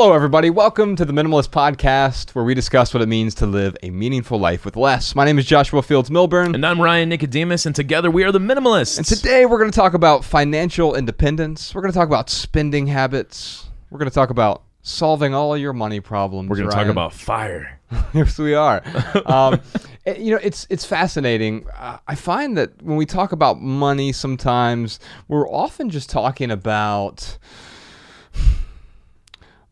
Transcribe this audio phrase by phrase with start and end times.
[0.00, 0.48] Hello, everybody.
[0.48, 4.38] Welcome to the Minimalist Podcast, where we discuss what it means to live a meaningful
[4.38, 5.16] life with less.
[5.16, 6.54] My name is Joshua Fields Millburn.
[6.54, 8.98] And I'm Ryan Nicodemus, and together we are the Minimalists.
[8.98, 11.74] And today we're going to talk about financial independence.
[11.74, 13.66] We're going to talk about spending habits.
[13.90, 16.48] We're going to talk about solving all your money problems.
[16.48, 17.80] we're going to talk about fire.
[18.14, 18.84] yes, we are.
[19.26, 19.60] Um,
[20.04, 21.66] it- you know, it's it's fascinating.
[21.76, 27.36] Uh, I find that when we talk about money, sometimes we're often just talking about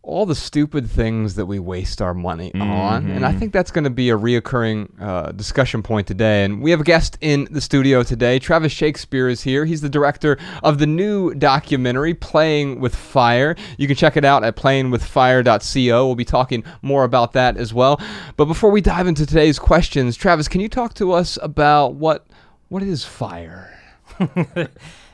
[0.06, 3.84] all the stupid things that we waste our money on, and I think that's going
[3.84, 6.45] to be a reoccurring uh, discussion point today.
[6.45, 8.38] And we have a guest in the studio today.
[8.38, 9.65] Travis Shakespeare is here.
[9.65, 14.45] He's the director of the new documentary "Playing with Fire." You can check it out
[14.45, 16.07] at playingwithfire.co.
[16.07, 18.01] We'll be talking more about that as well.
[18.37, 22.26] But before we dive into today's questions, Travis, can you talk to us about what
[22.68, 23.73] what is fire?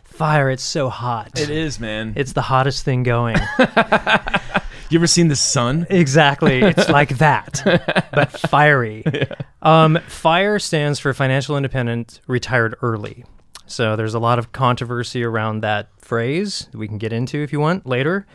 [0.05, 1.41] Fire, it's so hot.
[1.41, 2.13] It is, man.
[2.17, 3.39] It's the hottest thing going.
[4.93, 5.87] you ever seen the sun?
[5.91, 6.61] exactly.
[6.63, 7.63] It's like that,
[8.13, 9.05] but fiery.
[9.61, 13.25] Um, FIRE stands for Financial Independent Retired Early.
[13.67, 17.53] So there's a lot of controversy around that phrase that we can get into if
[17.53, 18.27] you want later.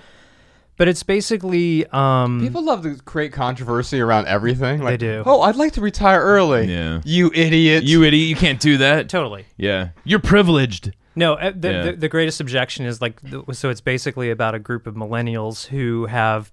[0.77, 4.79] But it's basically um, People love to create controversy around everything.
[4.81, 5.23] Like, they do.
[5.25, 6.67] Oh, I'd like to retire early.
[6.71, 7.01] Yeah.
[7.03, 7.83] You idiot.
[7.83, 9.09] You idiot, you can't do that.
[9.09, 9.45] totally.
[9.57, 9.89] Yeah.
[10.03, 10.91] You're privileged.
[11.17, 11.81] No, uh, the, Yeah.
[11.83, 13.19] the, the greatest objection is like,
[13.51, 16.51] so it's basically about a group of millennials who have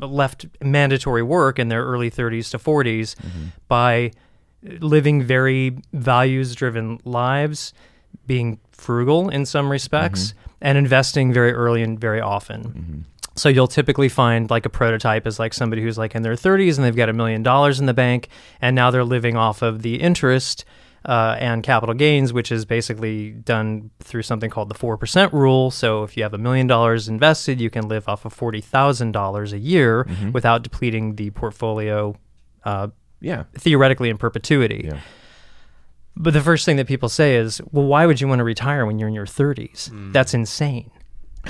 [0.00, 3.44] left mandatory work in their early 30s to 40s mm-hmm.
[3.68, 4.10] by
[4.80, 7.72] living very values driven lives,
[8.26, 10.48] being frugal in some respects, mm-hmm.
[10.62, 12.62] and investing very early and very often.
[12.64, 12.98] Mm-hmm.
[13.36, 16.76] So you'll typically find like a prototype is like somebody who's like in their 30s
[16.76, 18.28] and they've got a million dollars in the bank
[18.60, 20.64] and now they're living off of the interest
[21.04, 25.70] uh, and capital gains, which is basically done through something called the 4% rule.
[25.70, 29.58] So if you have a million dollars invested, you can live off of $40,000 a
[29.58, 32.14] year without depleting the portfolio
[32.64, 32.88] uh,
[33.20, 33.44] Yeah.
[33.58, 34.82] theoretically in perpetuity.
[34.84, 35.00] Yeah.
[36.14, 38.84] But the first thing that people say is, well, why would you want to retire
[38.86, 39.90] when you're in your 30s?
[39.90, 40.12] Mm.
[40.12, 40.90] That's insane.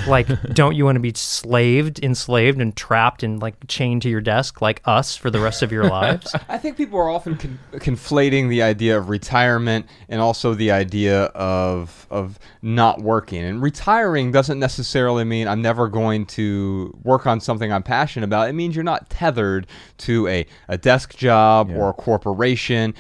[0.06, 4.20] Like, don't you want to be slaved, enslaved, and trapped and like chained to your
[4.20, 6.34] desk like us for the rest of your lives?
[6.48, 11.25] I think people are often con- conflating the idea of retirement and also the idea
[11.25, 13.44] of of not working.
[13.44, 18.48] And retiring doesn't necessarily mean I'm never going to work on something I'm passionate about.
[18.48, 19.66] It means you're not tethered
[19.98, 22.94] to a, a desk job or a corporation.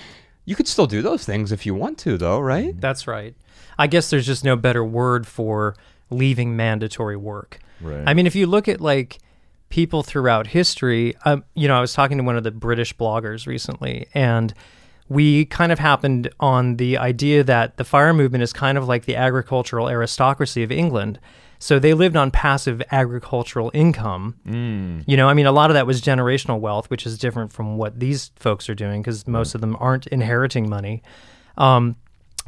[0.44, 2.78] You could still do those things if you want to, though, right?
[2.80, 3.34] That's right.
[3.78, 5.74] I guess there's just no better word for
[6.12, 7.58] leaving mandatory work.
[7.80, 8.04] Right.
[8.06, 9.18] I mean, if you look at like
[9.68, 13.46] people throughout history, um, you know, I was talking to one of the British bloggers
[13.46, 14.52] recently, and
[15.08, 19.04] we kind of happened on the idea that the fire movement is kind of like
[19.04, 21.18] the agricultural aristocracy of England.
[21.58, 24.36] So they lived on passive agricultural income.
[24.46, 25.04] Mm.
[25.06, 27.76] You know, I mean, a lot of that was generational wealth, which is different from
[27.76, 31.02] what these folks are doing because most of them aren't inheriting money.
[31.56, 31.96] Um,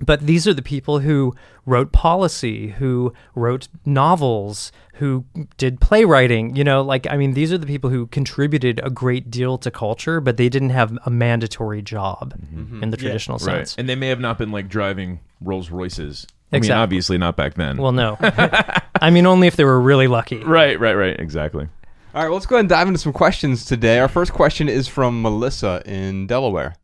[0.00, 1.34] but these are the people who
[1.66, 5.24] wrote policy, who wrote novels, who
[5.56, 6.56] did playwriting.
[6.56, 9.70] You know, like, I mean, these are the people who contributed a great deal to
[9.70, 12.60] culture, but they didn't have a mandatory job mm-hmm.
[12.60, 12.82] Mm-hmm.
[12.82, 13.58] in the traditional Right.
[13.68, 13.76] sense.
[13.78, 16.26] And they may have not been like driving Rolls Royces.
[16.52, 17.78] I mean, obviously not back then.
[17.78, 18.16] Well, no.
[18.20, 20.38] I mean, only if they were really lucky.
[20.38, 21.18] right, right, right.
[21.18, 21.68] Exactly.
[22.14, 23.98] All right, well, let's go ahead and dive into some questions today.
[23.98, 26.76] Our first question is from Melissa in Delaware.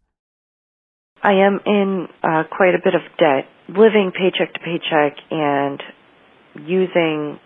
[1.22, 5.82] I am in uh, quite a bit of debt, living paycheck to paycheck and
[6.66, 7.38] using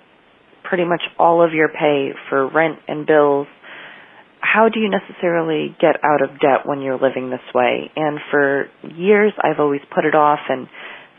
[0.63, 3.47] pretty much all of your pay for rent and bills.
[4.41, 7.91] How do you necessarily get out of debt when you're living this way?
[7.97, 10.69] And for years, I've always put it off and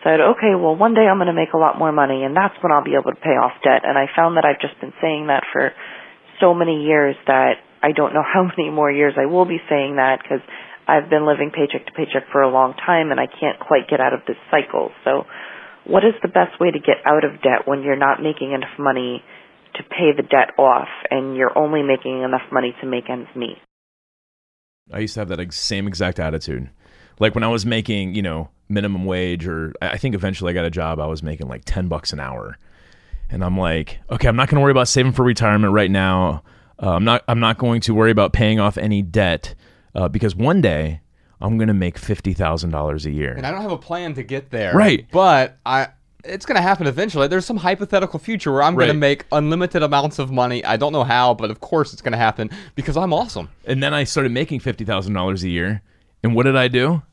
[0.04, 2.54] said, okay, well, one day I'm going to make a lot more money and that's
[2.62, 3.82] when I'll be able to pay off debt.
[3.84, 5.74] And I found that I've just been saying that for
[6.40, 9.98] so many years that I don't know how many more years I will be saying
[9.98, 10.42] that because
[10.88, 14.00] I've been living paycheck to paycheck for a long time and I can't quite get
[14.00, 14.92] out of this cycle.
[15.04, 15.26] So,
[15.86, 18.74] what is the best way to get out of debt when you're not making enough
[18.80, 19.24] money
[19.76, 23.58] to pay the debt off and you're only making enough money to make ends meet?
[24.92, 26.70] I used to have that same exact attitude.
[27.20, 30.66] Like when I was making, you know, minimum wage, or I think eventually I got
[30.66, 32.58] a job, I was making like 10 bucks an hour.
[33.30, 36.44] And I'm like, okay, I'm not going to worry about saving for retirement right now.
[36.82, 37.24] Uh, I'm not.
[37.28, 39.56] I'm not going to worry about paying off any debt
[39.96, 41.02] uh, because one day
[41.42, 43.34] I'm going to make fifty thousand dollars a year.
[43.34, 44.76] And I don't have a plan to get there.
[44.76, 45.06] Right.
[45.12, 45.88] But I
[46.24, 47.28] it's going to happen eventually.
[47.28, 50.66] There's some hypothetical future where I'm going to make unlimited amounts of money.
[50.66, 53.50] I don't know how, but of course it's going to happen because I'm awesome.
[53.66, 55.82] And then I started making fifty thousand dollars a year.
[56.24, 57.04] And what did I do?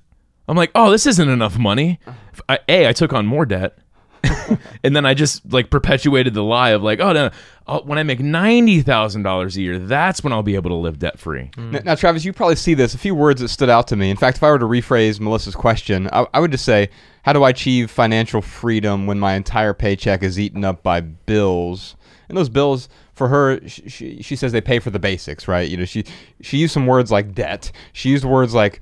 [0.48, 2.00] I'm like, oh, this isn't enough money.
[2.48, 3.78] I, a, I took on more debt,
[4.84, 7.30] and then I just like perpetuated the lie of like, oh no,
[7.66, 10.76] I'll, when I make ninety thousand dollars a year, that's when I'll be able to
[10.76, 11.50] live debt free.
[11.56, 11.74] Mm.
[11.76, 12.94] N- Now, Travis, you probably see this.
[12.94, 14.10] A few words that stood out to me.
[14.10, 16.88] In fact, if I were to rephrase Melissa's question, I, I would just say,
[17.22, 21.96] "How do I achieve financial freedom when my entire paycheck is eaten up by bills?"
[22.28, 25.68] And those bills, for her, she, she, she says they pay for the basics, right?
[25.68, 26.04] You know, she
[26.40, 27.70] she used some words like debt.
[27.92, 28.80] She used words like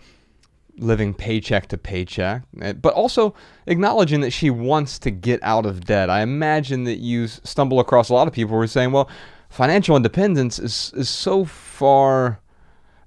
[0.81, 3.35] living paycheck to paycheck, eh, but also
[3.67, 6.11] acknowledging that she wants to get out of debt.
[6.11, 9.09] I imagine that you stumble across a lot of people who are saying, "Well,
[9.49, 12.41] financial independence is is so far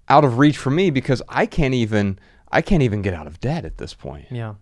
[0.10, 2.20] out of reach for me because I can't even
[2.52, 4.56] I can't even get out of debt at this point." Yeah.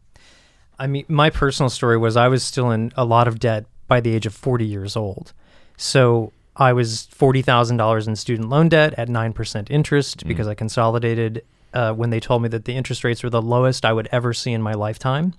[0.80, 4.00] I mean, my personal story was I was still in a lot of debt by
[4.00, 5.34] the age of 40 years old.
[5.78, 11.44] So I was $40,000 in student loan debt at 9% interest because I consolidated
[11.74, 14.34] uh, when they told me that the interest rates were the lowest I would ever
[14.34, 15.34] see in my lifetime.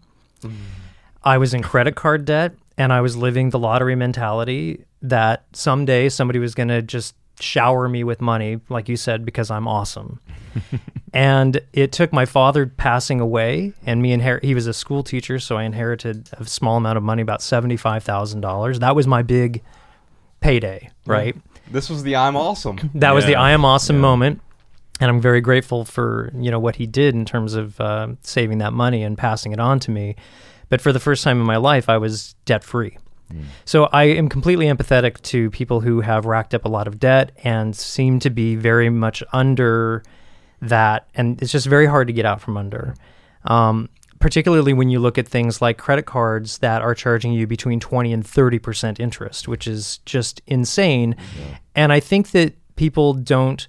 [1.23, 6.09] I was in credit card debt and I was living the lottery mentality that someday
[6.09, 10.21] somebody was going to just shower me with money, like you said, because I'm awesome.
[11.15, 15.39] and it took my father passing away and me inherit he was a school teacher
[15.39, 19.63] so i inherited a small amount of money about $75000 that was my big
[20.41, 21.37] payday right
[21.71, 22.91] This was the I'm awesome.
[22.95, 24.41] that was the i am awesome moment
[25.03, 28.59] and i'm very grateful for you know what he did in terms of uh, saving
[28.59, 30.17] that money and passing it on to me.
[30.69, 32.97] But for the first time in my life i was debt free
[33.65, 37.33] so I am completely empathetic to people who have racked up a lot of debt
[37.45, 40.03] and seem to be very much under
[40.61, 42.95] that, and it's just very hard to get out from under.
[43.45, 43.89] Um,
[44.19, 48.13] particularly when you look at things like credit cards that are charging you between 20
[48.13, 51.17] and 30 percent interest, which is just insane.
[51.75, 53.67] And I think that people don't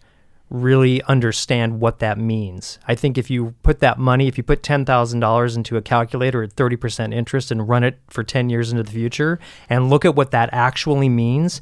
[0.50, 2.78] really understand what that means.
[2.88, 6.56] I think if you put that money, if you put $10,000 into a calculator at
[6.56, 10.32] 30% interest and run it for 10 years into the future and look at what
[10.32, 11.60] that actually means,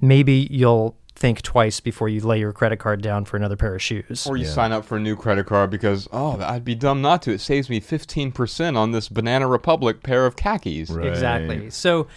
[0.00, 3.82] maybe you'll think twice before you lay your credit card down for another pair of
[3.82, 4.26] shoes.
[4.26, 7.22] Or you sign up for a new credit card because oh, I'd be dumb not
[7.22, 7.32] to.
[7.32, 10.90] It saves me 15% on this Banana Republic pair of khakis.
[10.90, 11.06] Right.
[11.06, 11.70] Exactly.
[11.70, 12.08] So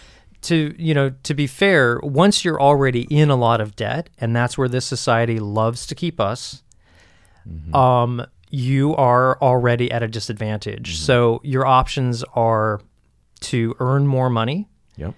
[0.42, 4.36] to you know to be fair once you're already in a lot of debt and
[4.36, 6.64] that's where this society loves to keep us
[7.74, 12.82] um you are already at a disadvantage so your options are
[13.40, 14.68] to earn more money
[14.98, 15.14] Yep.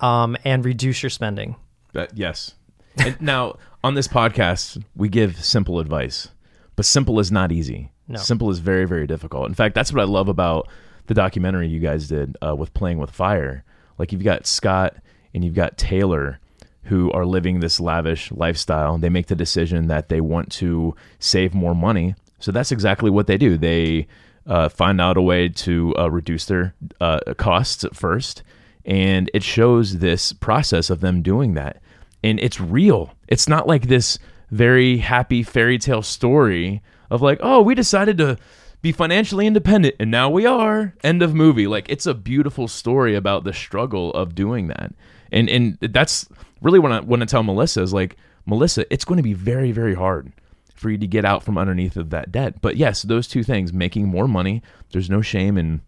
[0.00, 1.56] um and reduce your spending
[1.92, 2.54] That yes.
[2.96, 6.28] And now on this podcast, we give simple advice,
[6.74, 7.92] but simple is not easy.
[8.08, 8.18] No.
[8.18, 9.48] Simple is very very difficult.
[9.48, 10.68] In fact, that's what I love about
[11.06, 13.64] the documentary you guys did uh, with playing with fire.
[13.98, 14.96] Like you've got Scott
[15.34, 16.38] and you've got Taylor
[16.84, 18.96] who are living this lavish lifestyle.
[18.96, 22.14] They make the decision that they want to save more money.
[22.38, 23.58] So that's exactly what they do.
[23.58, 24.06] They
[24.46, 28.42] uh, find out a way to uh, reduce their uh, costs at first.
[28.86, 31.82] And it shows this process of them doing that.
[32.24, 33.12] And it's real.
[33.28, 34.18] It's not like this
[34.50, 38.38] very happy fairy tale story of like, oh, we decided to
[38.80, 40.94] be financially independent and now we are.
[41.02, 41.66] End of movie.
[41.66, 44.92] Like it's a beautiful story about the struggle of doing that.
[45.32, 46.28] And and that's
[46.62, 48.16] really what I want to tell Melissa is like,
[48.46, 50.32] Melissa, it's going to be very, very hard
[50.74, 52.60] for you to get out from underneath of that debt.
[52.60, 55.82] But yes, those two things, making more money, there's no shame in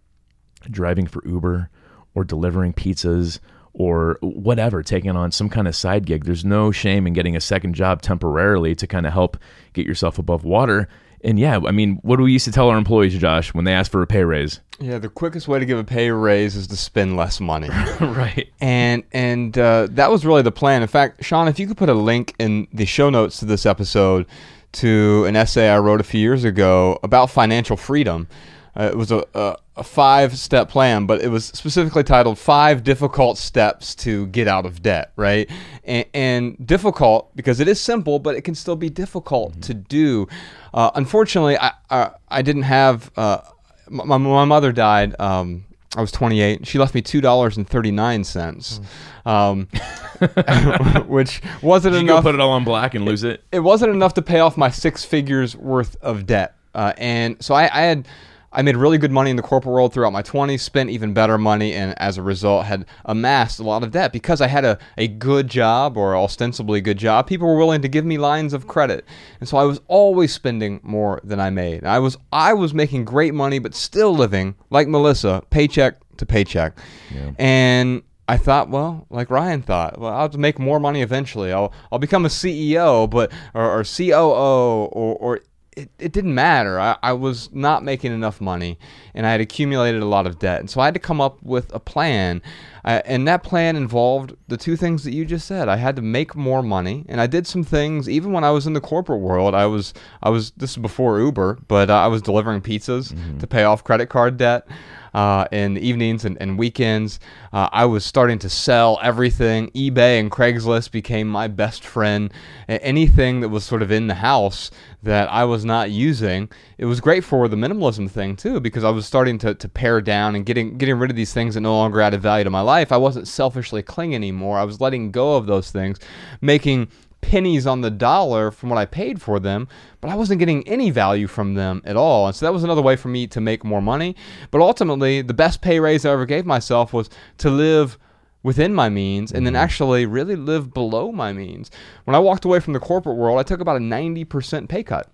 [0.71, 1.71] driving for Uber
[2.15, 3.39] or delivering pizzas
[3.73, 6.25] or whatever, taking on some kind of side gig.
[6.25, 9.37] There's no shame in getting a second job temporarily to kind of help
[9.73, 10.89] get yourself above water.
[11.23, 13.73] And yeah, I mean, what do we used to tell our employees, Josh, when they
[13.73, 14.61] ask for a pay raise?
[14.79, 17.69] Yeah, the quickest way to give a pay raise is to spend less money.
[18.01, 18.51] right.
[18.61, 20.83] and and uh, that was really the plan.
[20.83, 23.67] In fact, Sean, if you could put a link in the show notes to this
[23.67, 24.27] episode
[24.73, 28.29] to an essay I wrote a few years ago about financial freedom.
[28.77, 32.85] Uh, it was a, a, a five step plan, but it was specifically titled Five
[32.85, 35.51] Difficult Steps to Get Out of Debt, right?
[35.85, 40.29] And, and difficult because it is simple, but it can still be difficult to do.
[40.75, 43.41] Uh, unfortunately, I, I, I didn't have, uh,
[43.89, 45.19] my, my mother died.
[45.19, 45.65] Um,
[45.97, 46.67] I was 28.
[46.67, 48.81] She left me two dollars and thirty nine cents,
[49.27, 49.67] um,
[51.07, 53.43] which wasn't Did enough put it all on black and lose it?
[53.51, 56.55] it wasn't enough to pay off my six figures worth of debt.
[56.75, 58.07] Uh, and so I, I had,
[58.53, 61.39] I made really good money in the corporate world throughout my 20s, spent even better
[61.39, 64.79] money, and as a result had amassed a lot of debt because I had a,
[64.99, 67.29] a good job or ostensibly good job.
[67.29, 69.05] People were willing to give me lines of credit.
[69.39, 71.85] And so I was always spending more than I made.
[71.85, 76.77] I was, I was making great money, but still living like Melissa, paycheck to paycheck.
[77.15, 77.31] Yeah.
[77.39, 81.53] And I thought, well, like Ryan thought, well, I'll make more money eventually.
[81.53, 85.41] I'll I'll become a CEO, but or, or COO, or, or
[85.81, 86.79] it, it didn't matter.
[86.79, 88.79] I, I was not making enough money,
[89.15, 91.43] and I had accumulated a lot of debt, and so I had to come up
[91.43, 92.43] with a plan.
[92.85, 95.69] Uh, and that plan involved the two things that you just said.
[95.69, 98.09] I had to make more money, and I did some things.
[98.09, 101.21] Even when I was in the corporate world, I was I was this is before
[101.21, 104.67] Uber, but uh, I was delivering pizzas to pay off credit card debt
[105.15, 107.21] uh, in the evenings and, and weekends.
[107.53, 109.71] Uh, I was starting to sell everything.
[109.71, 112.33] eBay and Craigslist became my best friend.
[112.69, 114.71] Anything that was sort of in the house
[115.03, 118.91] that I was not using, it was great for the minimalism thing too, because I
[118.91, 121.75] was starting to, to pare down and getting getting rid of these things that no
[121.75, 122.93] longer added value to my life.
[122.93, 124.59] I wasn't selfishly clinging anymore.
[124.59, 125.99] I was letting go of those things,
[126.41, 126.89] making
[127.21, 129.69] pennies on the dollar from what I paid for them,
[130.01, 132.27] but I wasn't getting any value from them at all.
[132.27, 134.17] And so that was another way for me to make more money.
[134.51, 137.99] But ultimately, the best pay raise I ever gave myself was to live
[138.43, 139.63] within my means and then mm-hmm.
[139.63, 141.71] actually really live below my means.
[142.05, 145.11] When I walked away from the corporate world, I took about a 90% pay cut.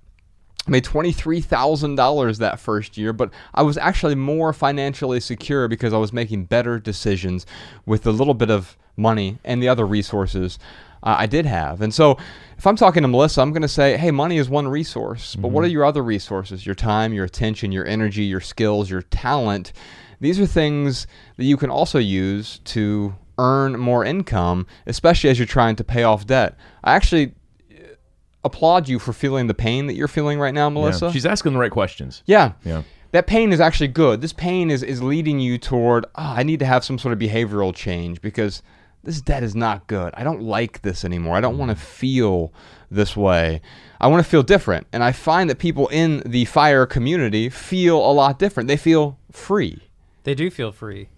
[0.66, 5.98] I made $23,000 that first year, but I was actually more financially secure because I
[5.98, 7.46] was making better decisions
[7.84, 10.58] with the little bit of money and the other resources
[11.06, 11.80] uh, I did have.
[11.80, 12.18] And so
[12.58, 15.48] if I'm talking to Melissa, I'm going to say, hey, money is one resource, but
[15.48, 16.66] what are your other resources?
[16.66, 19.72] Your time, your attention, your energy, your skills, your talent.
[20.20, 25.46] These are things that you can also use to earn more income, especially as you're
[25.46, 26.58] trying to pay off debt.
[26.82, 27.34] I actually
[27.70, 27.94] uh,
[28.42, 31.06] applaud you for feeling the pain that you're feeling right now, Melissa.
[31.06, 31.12] Yeah.
[31.12, 32.22] She's asking the right questions.
[32.26, 32.52] Yeah.
[32.64, 32.82] Yeah.
[33.12, 34.22] That pain is actually good.
[34.22, 37.18] This pain is, is leading you toward, oh, I need to have some sort of
[37.18, 38.62] behavioral change because
[39.06, 40.12] this debt is not good.
[40.14, 41.36] I don't like this anymore.
[41.36, 42.52] I don't want to feel
[42.90, 43.62] this way.
[44.00, 44.86] I want to feel different.
[44.92, 48.68] And I find that people in the fire community feel a lot different.
[48.68, 49.88] They feel free.
[50.24, 51.08] They do feel free.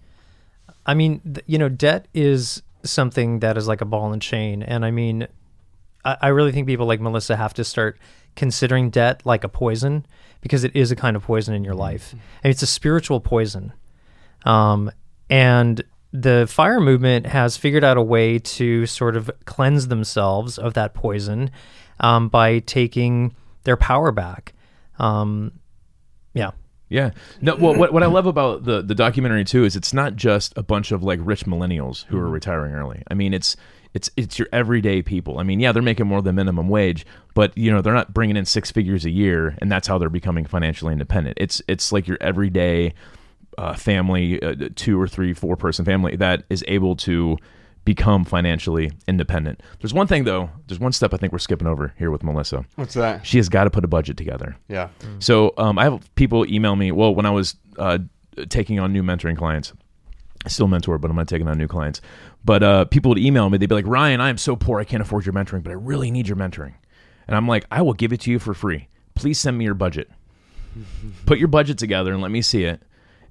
[0.85, 4.61] I mean, th- you know, debt is something that is like a ball and chain.
[4.63, 5.27] And I mean,
[6.05, 7.97] I, I really think people like Melissa have to start
[8.35, 10.05] considering debt like a poison
[10.41, 12.13] because it is a kind of poison in your life.
[12.43, 13.73] And it's a spiritual poison.
[14.45, 14.91] Um,
[15.29, 20.73] and the fire movement has figured out a way to sort of cleanse themselves of
[20.73, 21.51] that poison
[21.99, 24.53] um, by taking their power back.
[24.97, 25.51] Um,
[26.33, 26.51] yeah.
[26.89, 27.11] Yeah.
[27.41, 27.55] No.
[27.55, 30.63] Well, what what I love about the the documentary too is it's not just a
[30.63, 33.03] bunch of like rich millennials who are retiring early.
[33.11, 33.55] I mean, it's
[33.93, 35.37] it's it's your everyday people.
[35.37, 38.37] I mean, yeah, they're making more than minimum wage, but you know they're not bringing
[38.37, 41.37] in six figures a year, and that's how they're becoming financially independent.
[41.39, 42.95] It's it's like your everyday
[43.57, 47.37] uh, family, uh, two or three, four person family that is able to
[47.85, 49.61] become financially independent.
[49.81, 50.49] There's one thing though.
[50.67, 52.65] There's one step I think we're skipping over here with Melissa.
[52.75, 53.25] What's that?
[53.25, 54.55] She has got to put a budget together.
[54.67, 54.89] Yeah.
[55.19, 56.91] So um, I have people email me.
[56.91, 57.99] Well, when I was uh,
[58.49, 59.73] taking on new mentoring clients,
[60.45, 62.01] I still mentor, but I'm not taking on new clients.
[62.45, 63.57] But uh, people would email me.
[63.57, 65.75] They'd be like, Ryan, I am so poor, I can't afford your mentoring, but I
[65.75, 66.73] really need your mentoring.
[67.27, 68.87] And I'm like, I will give it to you for free.
[69.15, 70.09] Please send me your budget.
[71.25, 72.81] Put your budget together and let me see it.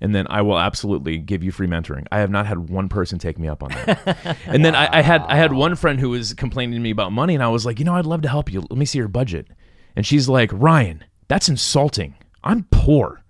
[0.01, 2.07] And then I will absolutely give you free mentoring.
[2.13, 4.37] I have not had one person take me up on that.
[4.47, 7.13] and then I, I had I had one friend who was complaining to me about
[7.13, 8.61] money, and I was like, you know, I'd love to help you.
[8.61, 9.49] Let me see your budget.
[9.97, 12.15] And she's like, Ryan, that's insulting.
[12.45, 13.23] I'm poor.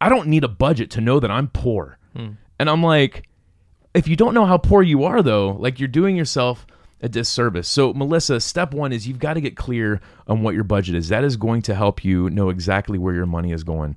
[0.00, 1.98] I don't need a budget to know that I'm poor.
[2.16, 2.32] Hmm.
[2.58, 3.28] And I'm like,
[3.94, 6.66] if you don't know how poor you are, though, like you're doing yourself
[7.00, 7.68] a disservice.
[7.68, 11.08] So, Melissa, step one is you've got to get clear on what your budget is.
[11.08, 13.96] That is going to help you know exactly where your money is going.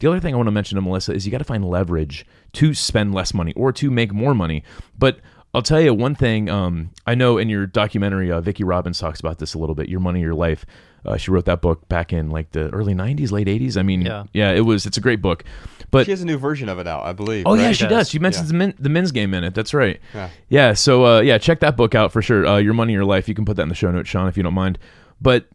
[0.00, 2.26] The other thing I want to mention to Melissa is you got to find leverage
[2.54, 4.64] to spend less money or to make more money.
[4.98, 5.20] But
[5.54, 6.48] I'll tell you one thing.
[6.48, 9.88] Um, I know in your documentary, uh, Vicki Robin talks about this a little bit.
[9.88, 10.64] Your money, your life.
[11.04, 13.76] Uh, she wrote that book back in like the early '90s, late '80s.
[13.78, 14.52] I mean, Yeah.
[14.52, 14.84] it was.
[14.86, 15.44] It's a great book.
[15.90, 17.44] But She has a new version of it out, I believe.
[17.46, 17.90] Oh yeah, she does.
[17.90, 18.10] does.
[18.10, 18.52] She mentions Yeah.
[18.52, 19.54] the, men, the men's game in it.
[19.54, 19.98] That's right.
[20.14, 20.28] Yeah.
[20.50, 20.72] Yeah.
[20.74, 22.46] So uh, yeah, check that book out for sure.
[22.46, 23.28] Uh, Your money, your life.
[23.28, 24.78] You can put that in the show notes, Sean, if you don't mind.
[25.20, 25.46] But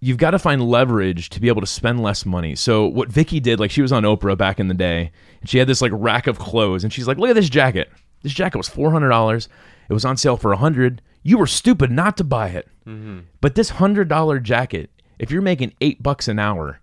[0.00, 2.54] you've got to find leverage to be able to spend less money.
[2.54, 5.10] So what Vicki did, like she was on Oprah back in the day,
[5.40, 7.90] and she had this like rack of clothes, and she's like, "Look at this jacket.
[8.22, 9.48] This jacket was four hundred dollars.
[9.88, 11.02] It was on sale for a hundred.
[11.22, 12.68] You were stupid not to buy it.
[12.86, 13.20] Mm-hmm.
[13.40, 16.80] But this hundred dollar jacket, if you're making eight bucks an hour,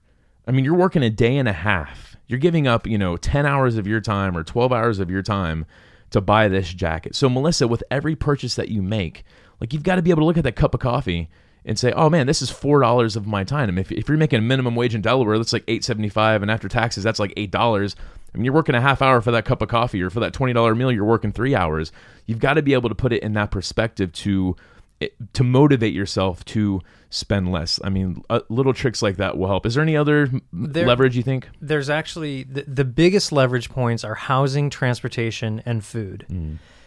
[0.47, 2.15] I mean, you're working a day and a half.
[2.27, 5.21] You're giving up, you know, 10 hours of your time or 12 hours of your
[5.21, 5.65] time
[6.09, 7.15] to buy this jacket.
[7.15, 9.23] So, Melissa, with every purchase that you make,
[9.59, 11.29] like you've got to be able to look at that cup of coffee
[11.65, 13.69] and say, oh man, this is $4 of my time.
[13.69, 16.41] And if, if you're making a minimum wage in Delaware, that's like $8.75.
[16.41, 17.95] And after taxes, that's like $8.
[18.33, 20.33] I mean, you're working a half hour for that cup of coffee or for that
[20.33, 21.91] $20 meal, you're working three hours.
[22.25, 24.55] You've got to be able to put it in that perspective to
[25.33, 26.79] to motivate yourself to
[27.09, 27.77] spend less.
[27.83, 29.65] I mean, uh, little tricks like that will help.
[29.65, 31.49] Is there any other There- leverage you think?
[31.61, 36.25] there's actually the, the biggest leverage points are housing, transportation, and food.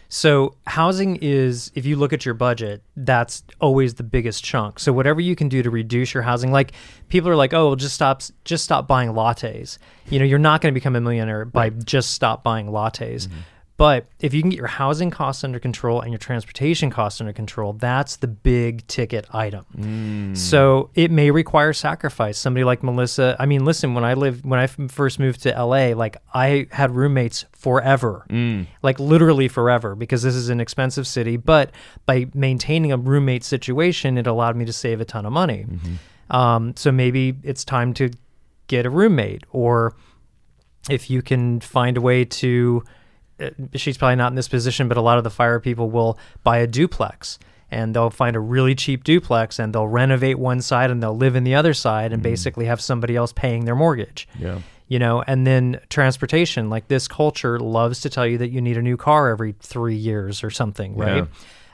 [0.09, 4.79] So housing is if you look at your budget, that's always the biggest chunk.
[4.79, 6.71] So whatever you can do to reduce your housing, like
[7.09, 9.77] people are like, "Oh, well, just stop just stop buying lattes."
[10.09, 13.27] You know, you're not going to become a millionaire by just stop buying lattes.
[13.27, 13.39] Mm-hmm.
[13.77, 17.31] But if you can get your housing costs under control and your transportation costs under
[17.31, 19.65] control, that's the big ticket item.
[19.77, 20.35] Mm.
[20.35, 22.39] So it may require sacrifice.
[22.39, 25.89] Somebody like Melissa, I mean, listen, when I lived, when I first moved to LA,
[25.89, 28.65] like I had roommates forever, mm.
[28.81, 31.37] like literally forever, because this is an expensive city.
[31.37, 31.69] But
[32.07, 35.67] by maintaining a roommate situation, it allowed me to save a ton of money.
[35.69, 36.35] Mm-hmm.
[36.35, 38.09] Um, so maybe it's time to
[38.65, 39.95] get a roommate, or
[40.89, 42.83] if you can find a way to
[43.75, 46.57] she's probably not in this position, but a lot of the fire people will buy
[46.57, 47.39] a duplex
[47.69, 51.35] and they'll find a really cheap duplex and they'll renovate one side and they'll live
[51.35, 54.27] in the other side and basically have somebody else paying their mortgage.
[54.39, 54.59] Yeah.
[54.87, 58.77] You know, and then transportation, like this culture loves to tell you that you need
[58.77, 61.27] a new car every three years or something, right?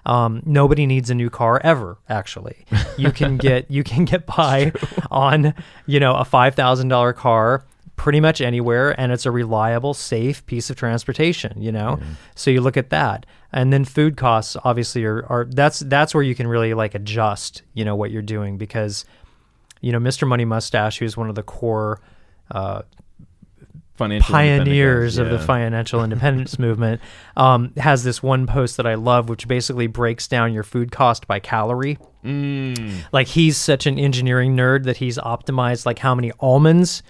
[0.05, 1.99] Um, nobody needs a new car ever.
[2.09, 2.65] Actually,
[2.97, 4.73] you can get you can get by
[5.11, 5.53] on
[5.85, 7.63] you know a five thousand dollar car
[8.03, 11.53] pretty much anywhere, and it's a reliable, safe piece of transportation.
[11.61, 12.01] You know,
[12.35, 16.21] so you look at that, and then food costs obviously are, are that's that's where
[16.21, 17.63] you can really like adjust.
[17.73, 19.05] You know what you're doing because
[19.79, 20.27] you know Mr.
[20.27, 22.01] Money Mustache, who's one of the core
[22.51, 22.81] uh,
[23.93, 26.99] Financial pioneers guys, of the financial independence movement,
[27.37, 31.25] um, has this one post that I love, which basically breaks down your food cost
[31.25, 31.97] by calorie.
[32.25, 33.05] Mm.
[33.13, 37.01] Like he's such an engineering nerd that he's optimized like how many almonds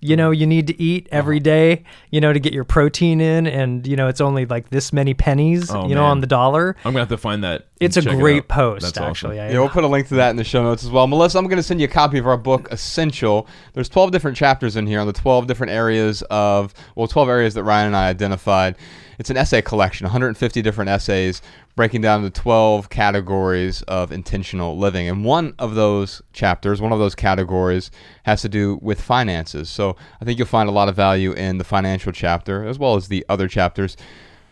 [0.00, 1.76] you know you need to eat every Uh-huh.
[2.10, 5.14] you know to get your protein in and you know it's only like this many
[5.14, 6.10] pennies Oh, you know man.
[6.10, 7.66] on the dollar I'm gonna have to find that.
[7.80, 8.48] it's a check it great out.
[8.48, 9.10] post That's awesome.
[9.10, 11.06] actually I- Yeah, we'll put a link to that in the show notes as well.
[11.06, 13.46] Melissa, I'm going to send you a copy of our book, Essential.
[13.74, 17.54] There's 12 different chapters in here on the 12 different areas of, well, 12 areas
[17.54, 18.76] that Ryan and I identified.
[19.18, 21.42] It's an essay collection, 150 different essays,
[21.80, 25.08] breaking down the 12 categories of intentional living.
[25.08, 27.90] And one of those chapters, one of those categories,
[28.24, 29.70] has to do with finances.
[29.70, 32.96] So I think you'll find a lot of value in the financial chapter as well
[32.96, 33.96] as the other chapters.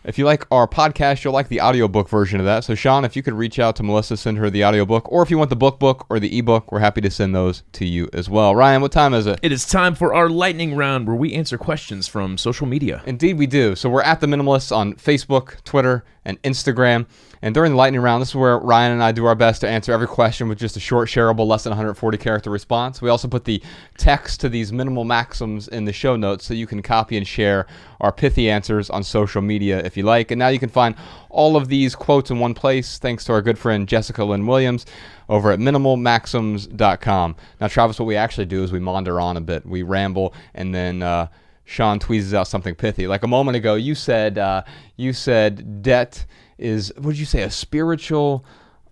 [0.03, 2.63] If you like our podcast, you'll like the audiobook version of that.
[2.63, 5.29] So, Sean, if you could reach out to Melissa, send her the audiobook, or if
[5.29, 8.09] you want the book book or the ebook, we're happy to send those to you
[8.13, 8.55] as well.
[8.55, 9.39] Ryan, what time is it?
[9.43, 13.03] It is time for our lightning round where we answer questions from social media.
[13.05, 13.75] Indeed, we do.
[13.75, 17.05] So we're at the Minimalists on Facebook, Twitter, and Instagram.
[17.41, 19.69] And during the lightning round, this is where Ryan and I do our best to
[19.69, 23.01] answer every question with just a short, shareable, less than 140 character response.
[23.01, 23.63] We also put the
[23.97, 27.65] text to these minimal maxims in the show notes so you can copy and share
[28.01, 30.31] our pithy answers on social media if you like.
[30.31, 30.95] And now you can find
[31.29, 34.85] all of these quotes in one place thanks to our good friend Jessica Lynn Williams
[35.29, 37.35] over at minimalmaxims.com.
[37.61, 40.75] Now, Travis, what we actually do is we maunder on a bit, we ramble, and
[40.75, 41.01] then.
[41.03, 41.27] Uh,
[41.69, 43.05] Sean tweezes out something pithy.
[43.05, 44.63] Like a moment ago, you said uh,
[44.97, 46.25] you said debt
[46.57, 47.43] is what did you say?
[47.43, 48.43] A spiritual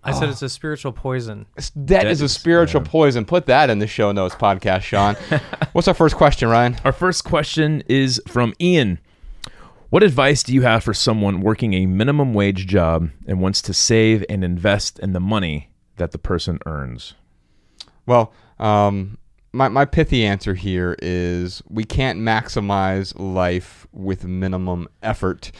[0.04, 1.48] I said it's a spiritual poison
[1.86, 3.26] debt is a is- spiritual poison.
[3.26, 5.16] Put that in the show notes podcast, Sean.
[5.74, 6.78] What's our first question, Ryan?
[6.86, 9.00] Our first question is from Ian.
[9.90, 13.74] What advice do you have for someone working a minimum wage job and wants to
[13.74, 17.16] save and invest in the money that the person earns?
[18.06, 19.18] Well, um,
[19.54, 25.52] my, my pithy answer here is we can't maximize life with minimum effort.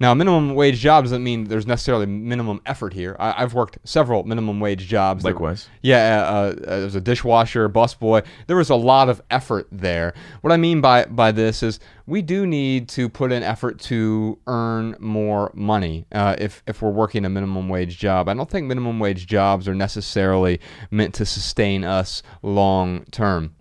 [0.00, 3.16] Now, a minimum wage job doesn't mean there's necessarily minimum effort here.
[3.20, 5.22] I, I've worked several minimum wage jobs.
[5.22, 5.68] that- Likewise.
[5.82, 10.14] yeah, uh, uh, as a dishwasher, busboy, there was a lot of effort there.
[10.40, 14.38] What I mean by by this is we do need to put in effort to
[14.46, 18.28] earn more money uh, if if we're working a minimum wage job.
[18.28, 20.60] I don't think minimum wage jobs are necessarily
[20.90, 23.54] meant to sustain us long term.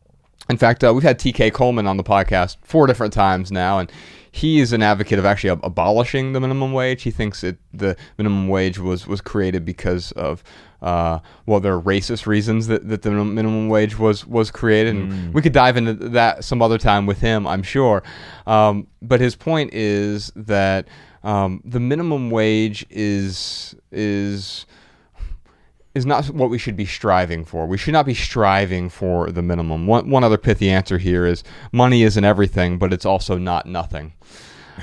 [0.50, 3.92] In fact, uh, we've had TK Coleman on the podcast four different times now, and
[4.32, 7.04] he is an advocate of actually ab- abolishing the minimum wage.
[7.04, 10.44] He thinks that the minimum wage was, was created because of,
[10.82, 14.96] uh, well, there are racist reasons that, that the minimum- wage was, was created.
[14.96, 18.04] And we could dive into that some other time with him, I'm sure.
[18.46, 20.88] Um, but his point is that
[21.24, 24.66] um, the minimum wage is is
[26.00, 27.68] is not what we should be striving for.
[27.68, 29.86] We should not be striving for the minimum.
[29.86, 34.14] One, one other pithy answer here is money isn't everything, but it's also not nothing.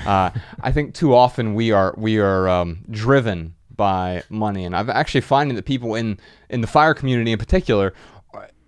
[0.05, 0.29] Uh,
[0.61, 5.21] I think too often we are we are um, driven by money, and I've actually
[5.21, 7.93] finding that people in in the fire community in particular.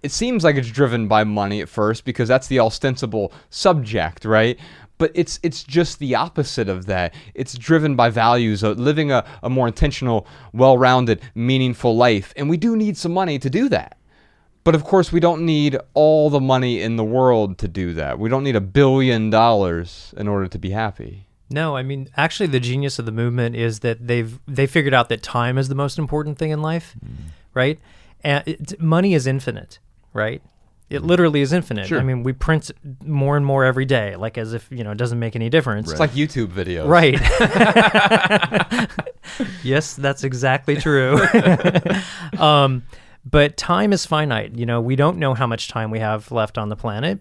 [0.02, 4.58] It seems like it's driven by money at first because that's the ostensible subject, right?
[5.00, 7.16] But it's it's just the opposite of that.
[7.34, 12.58] It's driven by values of living a, a more intentional, well-rounded, meaningful life, and we
[12.58, 13.98] do need some money to do that.
[14.64, 18.20] But of course, we don't need all the money in the world to do that.
[18.20, 21.26] We don't need a billion dollars in order to be happy.
[21.50, 25.10] No, I mean actually the genius of the movement is that they've they figured out
[25.10, 27.32] that time is the most important thing in life, mm.
[27.56, 27.80] right?
[28.22, 29.80] And it, money is infinite,
[30.14, 30.44] right?
[30.90, 31.88] It literally is infinite.
[31.88, 32.00] Sure.
[32.00, 32.72] I mean, we print
[33.06, 35.92] more and more every day, like as if you know it doesn't make any difference.
[35.92, 36.88] It's like YouTube videos.
[36.88, 37.20] Right.
[39.64, 41.20] yes, that's exactly true.
[42.40, 42.84] um,
[43.24, 44.56] but time is finite.
[44.56, 47.20] You know, we don't know how much time we have left on the planet.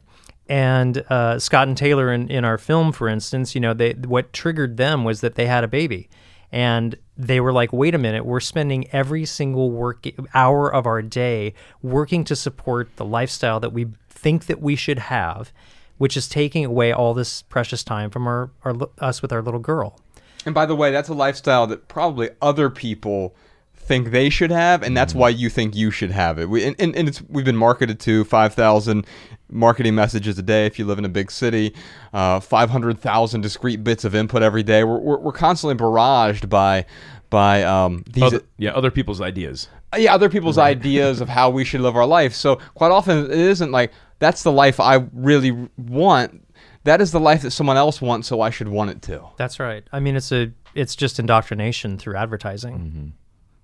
[0.48, 4.32] And uh, Scott and Taylor in, in our film, for instance, you know, they what
[4.32, 6.08] triggered them was that they had a baby.
[6.50, 11.02] And they were like, wait a minute, we're spending every single work hour of our
[11.02, 15.52] day working to support the lifestyle that we think that we should have,
[15.98, 19.60] which is taking away all this precious time from our, our us with our little
[19.60, 20.00] girl.
[20.46, 23.34] And by the way, that's a lifestyle that probably other people
[23.74, 25.20] think they should have, and that's mm-hmm.
[25.20, 26.48] why you think you should have it.
[26.48, 29.06] We, and, and, and it's we've been marketed to 5,000
[29.50, 31.74] marketing messages a day if you live in a big city,
[32.12, 34.84] uh, 500,000 discrete bits of input every day.
[34.84, 36.86] We're, we're, we're constantly barraged by
[37.30, 39.68] by um, these Other, yeah, other people's ideas.
[39.96, 42.34] yeah, other people's ideas of how we should live our life.
[42.34, 46.44] So quite often it isn't like that's the life I really want.
[46.84, 49.22] That is the life that someone else wants, so I should want it too.
[49.36, 49.84] That's right.
[49.92, 53.12] I mean, it's a it's just indoctrination through advertising.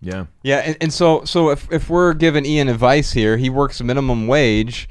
[0.01, 0.27] Yeah.
[0.43, 4.27] Yeah, and, and so so if if we're giving Ian advice here, he works minimum
[4.27, 4.89] wage.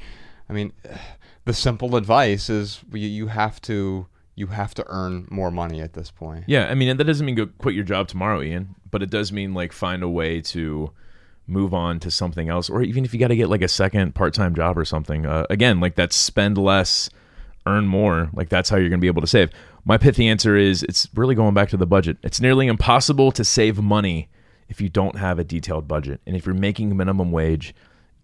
[0.50, 0.74] I mean,
[1.46, 6.10] the simple advice is you, have to you have to earn more money at this
[6.10, 6.46] point.
[6.48, 9.10] Yeah, I mean, and that doesn't mean go quit your job tomorrow, Ian, but it
[9.10, 10.92] does mean like find a way to
[11.46, 14.16] move on to something else, or even if you got to get like a second
[14.16, 15.26] part-time job or something.
[15.26, 17.10] Uh, again, like that's spend less,
[17.66, 18.30] earn more.
[18.34, 19.50] Like that's how you're going to be able to save.
[19.86, 22.18] My pithy answer is it's really going back to the budget.
[22.24, 24.30] It's nearly impossible to save money
[24.70, 27.76] if you don't have a detailed budget, and if you're making minimum wage.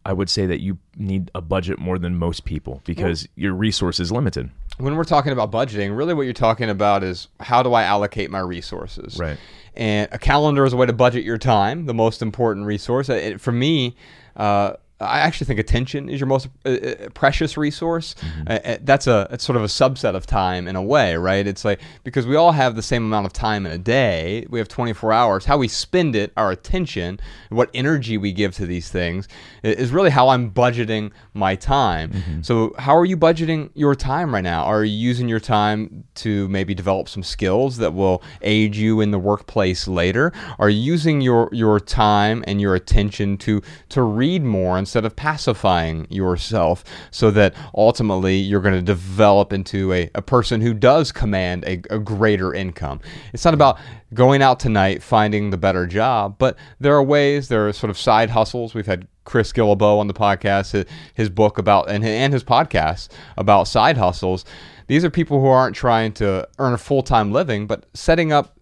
[0.05, 3.99] I would say that you need a budget more than most people because your resource
[3.99, 4.49] is limited.
[4.77, 8.31] When we're talking about budgeting, really what you're talking about is how do I allocate
[8.31, 9.17] my resources?
[9.17, 9.37] Right.
[9.75, 13.09] And a calendar is a way to budget your time, the most important resource.
[13.09, 13.95] It, for me,
[14.35, 18.15] uh, I actually think attention is your most uh, uh, precious resource.
[18.47, 21.45] Uh, uh, that's a it's sort of a subset of time in a way, right?
[21.47, 24.45] It's like because we all have the same amount of time in a day.
[24.49, 25.45] We have 24 hours.
[25.45, 29.27] How we spend it, our attention, what energy we give to these things,
[29.63, 32.11] is really how I'm budgeting my time.
[32.43, 34.63] So, how are you budgeting your time right now?
[34.63, 39.11] Are you using your time to maybe develop some skills that will aid you in
[39.11, 40.33] the workplace later?
[40.59, 45.15] Are you using your your time and your attention to to read more instead of
[45.15, 51.11] pacifying yourself so that ultimately you're going to develop into a, a person who does
[51.11, 52.99] command a, a greater income?
[53.31, 53.79] It's not about
[54.15, 57.99] going out tonight finding the better job, but there are ways, there are sort of
[57.99, 58.73] side hustles.
[58.73, 63.67] We've had Chris Guillebeau on the podcast, his, book about and, and his podcast about
[63.67, 64.43] side hustles.
[64.87, 68.58] These are people who aren't trying to earn a full time living, but setting up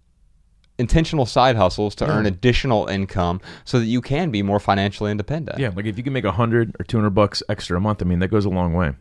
[0.80, 5.60] intentional side hustles to earn additional income so that you can be more financially independent.
[5.60, 8.02] Yeah, like if you can make a hundred or two hundred bucks extra a month,
[8.02, 8.94] I mean that goes a long way.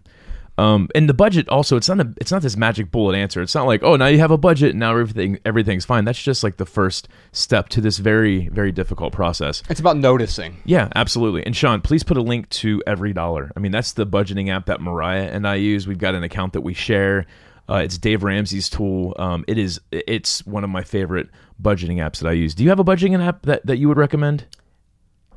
[0.59, 3.43] Um, and the budget also, it's not a, it's not this magic bullet answer.
[3.43, 6.07] It's not like, oh, now you have a budget, and now everything, everything's fine.
[6.07, 9.63] That's just like the first step to this very, very difficult process.
[9.69, 10.63] It's about noticing.
[10.65, 11.45] Yeah, absolutely.
[11.45, 13.51] And Sean, please put a link to EveryDollar.
[13.55, 15.87] I mean, that's the budgeting app that Mariah and I use.
[15.87, 17.27] We've got an account that we share.
[17.69, 19.15] Uh, it's Dave Ramsey's tool.
[19.19, 19.81] Um, it is.
[19.91, 21.29] It's one of my favorite
[21.61, 22.55] budgeting apps that I use.
[22.55, 24.47] Do you have a budgeting app that, that you would recommend?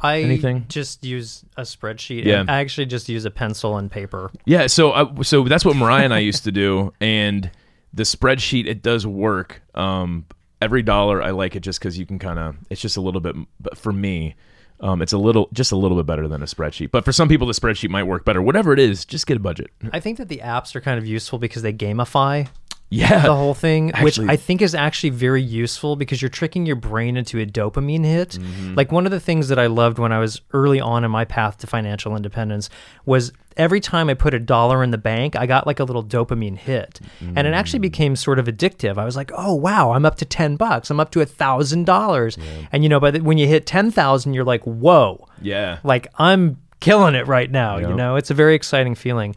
[0.02, 0.66] I Anything?
[0.70, 2.24] just use a spreadsheet.
[2.24, 2.46] Yeah.
[2.48, 4.32] I actually just use a pencil and paper.
[4.46, 7.52] Yeah, so uh, so that's what Mariah and I used to do, and
[7.94, 9.62] the spreadsheet it does work.
[9.76, 10.26] Um,
[10.62, 13.22] every dollar I like it just because you can kind of it's just a little
[13.22, 13.36] bit.
[13.60, 14.36] But for me,
[14.82, 16.92] um, it's a little just a little bit better than a spreadsheet.
[16.92, 18.42] But for some people, the spreadsheet might work better.
[18.42, 19.72] Whatever it is, just get a budget.
[19.92, 22.48] I think that the apps are kind of useful because they gamify
[22.92, 26.76] Yeah, the whole thing, which I think is actually very useful because you're tricking your
[26.76, 28.30] brain into a dopamine hit.
[28.32, 28.74] Mm-hmm.
[28.74, 31.24] Like one of the things that I loved when I was early on in my
[31.24, 32.68] path to financial independence
[33.06, 36.04] was every time I put a dollar in the bank, I got like a little
[36.04, 37.00] dopamine hit.
[37.20, 37.54] And it Mm.
[37.54, 38.98] actually became sort of addictive.
[38.98, 40.90] I was like, oh, wow, I'm up to 10 bucks.
[40.90, 42.38] I'm up to a thousand dollars.
[42.72, 45.78] And you know, but when you hit 10,000, you're like, whoa, yeah.
[45.84, 47.78] like I'm killing it right now.
[47.78, 49.36] You know, it's a very exciting feeling.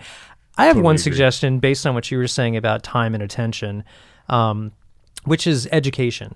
[0.59, 1.03] I have Totally one agree.
[1.03, 3.85] suggestion based on what you were saying about time and attention,
[4.29, 4.73] um,
[5.25, 6.35] which is education.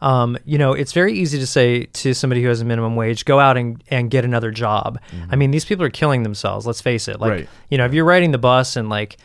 [0.00, 3.24] Um, you know, it's very easy to say to somebody who has a minimum wage,
[3.24, 4.98] go out and, and get another job.
[5.30, 6.66] I mean, these people are killing themselves.
[6.66, 7.20] Let's face it.
[7.20, 7.48] Like, Right.
[7.68, 9.16] you know, if you're riding the bus and like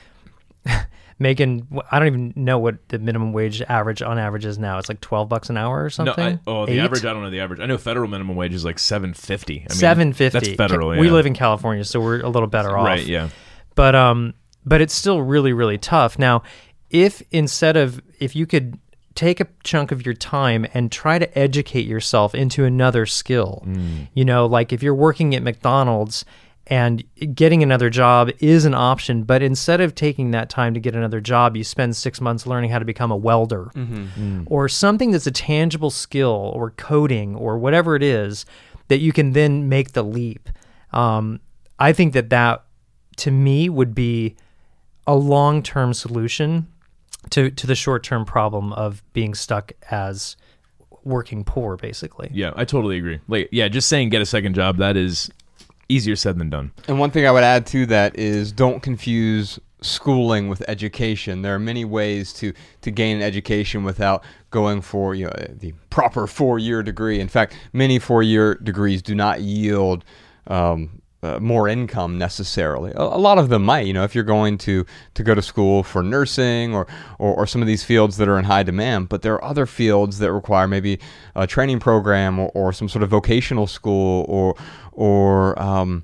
[1.20, 4.80] making I don't even know what the minimum wage average on average is now.
[4.80, 6.26] It's like twelve bucks an hour or No, something.
[6.26, 6.80] I, oh, the Eight?
[6.80, 7.06] average.
[7.06, 7.60] I don't know the average.
[7.60, 9.58] I know federal minimum wage is like seven fifty.
[9.60, 10.40] I mean, Seven fifty.
[10.40, 10.90] That's federal.
[10.90, 12.86] We live in California, so we're a little better off.
[12.88, 13.06] right.
[13.06, 13.30] Yeah.
[13.76, 14.34] But um
[14.66, 16.18] but it's still really really tough.
[16.20, 16.44] Now
[16.90, 18.80] if instead of if you could
[19.16, 23.64] take a chunk of your time and try to educate yourself into another skill.
[24.14, 26.26] You know like if you're working at McDonald's
[26.68, 27.04] and
[27.36, 31.20] getting another job is an option but instead of taking that time to get another
[31.20, 33.70] job you spend 6 months learning how to become a welder.
[34.48, 38.46] Or something that's a tangible skill or coding or whatever it is
[38.88, 40.50] that you can then make the leap.
[40.92, 41.40] Um,
[41.80, 42.63] i think that that
[43.18, 44.36] to me would be
[45.06, 46.68] a long-term solution
[47.30, 50.36] to to the short-term problem of being stuck as
[51.04, 52.30] working poor basically.
[52.34, 52.52] Yeah.
[52.56, 53.20] I totally agree.
[53.28, 55.30] Like, yeah, just saying get a second job that is
[55.90, 56.72] easier said than done.
[56.88, 61.42] And one thing I would add to that is don't confuse schooling with education.
[61.42, 66.26] There are many ways to to gain education without going for you know the proper
[66.28, 67.20] four year degree.
[67.20, 70.06] In fact, many four year degrees do not yield.
[70.48, 72.92] Um, uh, more income necessarily.
[72.96, 75.42] A, a lot of them might, you know, if you're going to to go to
[75.42, 76.86] school for nursing or,
[77.20, 79.10] or or some of these fields that are in high demand.
[79.10, 81.00] But there are other fields that require maybe
[81.36, 84.56] a training program or, or some sort of vocational school or
[84.92, 86.04] or um,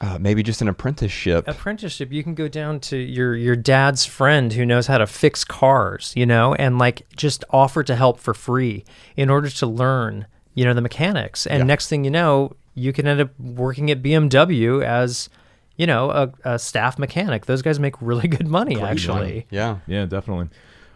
[0.00, 1.46] uh, maybe just an apprenticeship.
[1.46, 5.44] Apprenticeship, you can go down to your your dad's friend who knows how to fix
[5.44, 8.84] cars, you know, and like just offer to help for free
[9.16, 11.46] in order to learn, you know, the mechanics.
[11.46, 11.64] And Yeah.
[11.64, 15.28] next thing you know, you can end up working at BMW as,
[15.76, 17.46] you know, a, a staff mechanic.
[17.46, 19.46] Those guys make really good money, actually.
[19.50, 19.78] Yeah.
[19.86, 20.48] Yeah, definitely.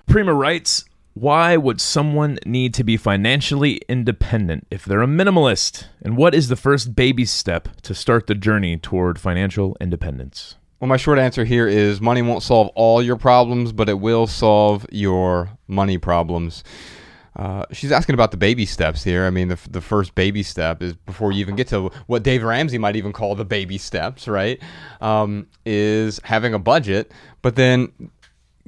[0.07, 5.87] Prima writes, why would someone need to be financially independent if they're a minimalist?
[6.03, 10.57] And what is the first baby step to start the journey toward financial independence?
[10.81, 14.27] Well, my short answer here is money won't solve all your problems, but it will
[14.27, 16.65] solve your money problems.
[17.37, 19.27] Uh, she's asking about the baby steps here.
[19.27, 22.43] I mean, the, the first baby step is before you even get to what Dave
[22.45, 24.61] Ramsey might even call the baby steps, right?
[25.01, 27.11] Um, is having a budget,
[27.43, 27.93] but then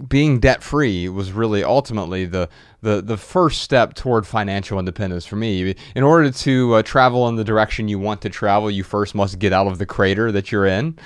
[0.08, 2.48] being debt free was really ultimately the,
[2.82, 5.74] the the first step toward financial independence for me.
[5.94, 9.38] In order to uh, travel in the direction you want to travel, you first must
[9.38, 10.98] get out of the crater that you're in,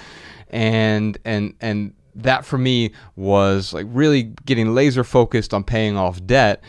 [0.48, 6.24] and and and that for me was like really getting laser focused on paying off
[6.26, 6.62] debt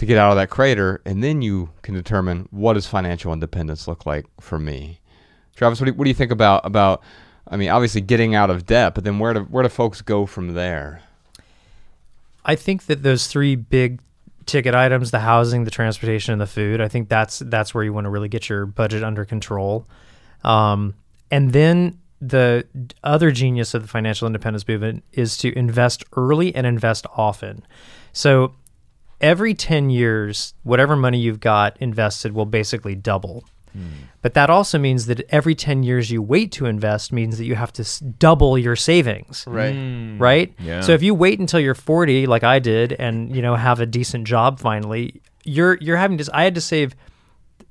[0.00, 3.86] to get out of that crater, and then you can determine what does financial independence
[3.86, 4.98] look like for me.
[5.56, 7.02] Travis, what do you, what do you think about about?
[7.46, 10.24] I mean, obviously getting out of debt, but then where do where do folks go
[10.24, 11.02] from there?
[12.46, 14.00] I think that those three big
[14.46, 17.92] ticket items, the housing, the transportation, and the food, I think that's that's where you
[17.92, 19.86] want to really get your budget under control.
[20.44, 20.94] Um,
[21.30, 22.66] and then the
[23.04, 27.66] other genius of the financial independence movement is to invest early and invest often.
[28.14, 28.54] So
[29.20, 33.44] every 10 years, whatever money you've got invested will basically double.
[34.20, 37.54] But that also means that every 10 years you wait to invest means that you
[37.54, 39.74] have to s- double your savings Right.
[40.18, 40.52] right?
[40.58, 40.80] Yeah.
[40.80, 43.86] So if you wait until you're 40, like I did, and you know have a
[43.86, 46.28] decent job finally, you're you're having to.
[46.34, 46.96] I had to save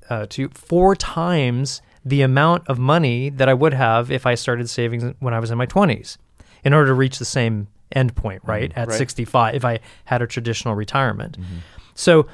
[0.10, 4.70] uh, to four times the amount of money that I would have if I started
[4.70, 6.18] saving when I was in my 20s,
[6.64, 8.70] in order to reach the same end point, right?
[8.70, 8.80] Mm-hmm.
[8.80, 8.98] At Right.
[8.98, 11.40] 65, if I had a traditional retirement.
[11.40, 11.58] Mm-hmm.
[11.96, 12.28] So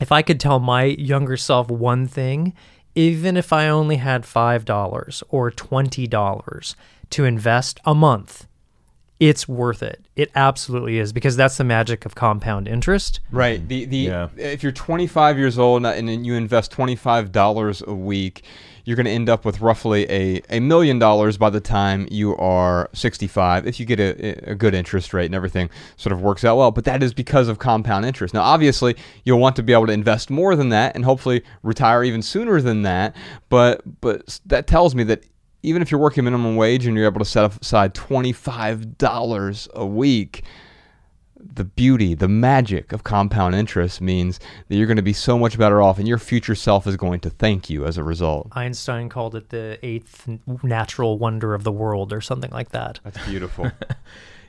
[0.00, 2.52] if I could tell my younger self one thing,
[2.94, 6.74] even if I only had $5 or $20
[7.10, 8.46] to invest a month,
[9.18, 10.04] it's worth it.
[10.14, 13.20] It absolutely is because that's the magic of compound interest.
[13.30, 13.66] Right.
[13.66, 14.28] The the Yeah.
[14.36, 18.42] if you're 25 years old and you invest 25 dollars a week,
[18.86, 22.36] you're going to end up with roughly a, a million dollars by the time you
[22.36, 26.44] are 65 if you get a, a good interest rate and everything sort of works
[26.44, 26.70] out well.
[26.70, 28.32] But that is because of compound interest.
[28.32, 32.04] Now obviously you'll want to be able to invest more than that and hopefully retire
[32.04, 33.16] even sooner than that.
[33.48, 35.24] But but that tells me that
[35.64, 40.44] even if you're working minimum wage and you're able to set aside $25 a week
[41.38, 45.58] the beauty, the magic of compound interest means that you're going to be so much
[45.58, 48.48] better off and your future self is going to thank you as a result.
[48.52, 50.28] Einstein called it the eighth
[50.62, 53.00] natural wonder of the world or something like that.
[53.04, 53.70] That's beautiful.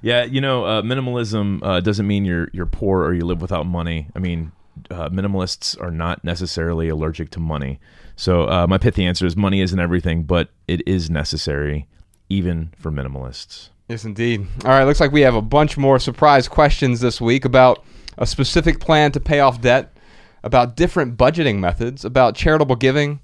[0.02, 3.66] Yeah, you know, uh, minimalism uh, doesn't mean you're you're poor or you live without
[3.66, 4.08] money.
[4.16, 4.52] I mean,
[4.90, 7.80] uh, minimalists are not necessarily allergic to money.
[8.16, 11.88] So uh, my pithy answer is money isn't everything, but it is necessary,
[12.30, 13.70] even for minimalists.
[13.88, 14.48] Yes, indeed.
[14.66, 17.84] All right, looks like we have a bunch more surprise questions this week about
[18.18, 19.96] a specific plan to pay off debt,
[20.44, 23.20] about different budgeting methods, about charitable giving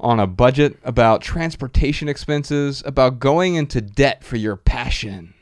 [0.00, 5.32] on a budget, about transportation expenses, about going into debt for your passion,